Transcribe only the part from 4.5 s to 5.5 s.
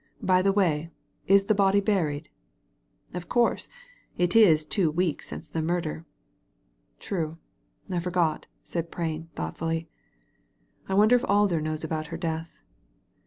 two weeks since